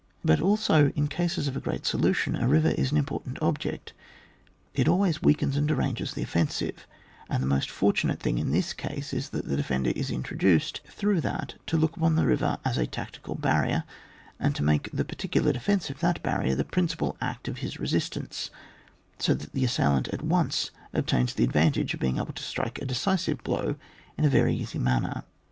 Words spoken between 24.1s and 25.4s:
in a very easy manner.